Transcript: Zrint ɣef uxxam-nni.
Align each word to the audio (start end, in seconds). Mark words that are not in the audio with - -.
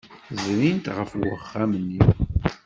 Zrint 0.41 0.85
ɣef 0.97 1.11
uxxam-nni. 1.33 2.01